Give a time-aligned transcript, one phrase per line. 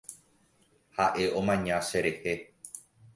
[0.97, 2.33] Ha’e omaña cherehe.